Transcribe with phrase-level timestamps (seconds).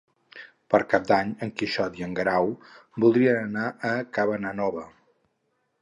[0.73, 2.51] Per Cap d'Any en Quixot i en Guerau
[3.05, 4.89] voldrien anar a Cabanabona.